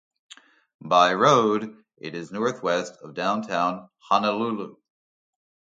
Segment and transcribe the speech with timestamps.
[0.83, 4.77] By road it is northwest of downtown Honolulu.